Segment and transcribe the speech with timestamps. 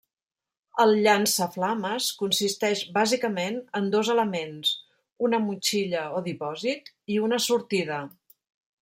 [0.83, 4.71] El llançaflames consisteix bàsicament en dos elements:
[5.29, 8.01] una motxilla o dipòsit, i una sortida.